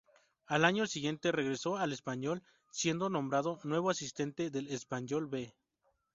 [0.47, 5.53] Al año siguiente, regresó al Espanyol, siendo nombrado nuevo asistente del Espanyol "B".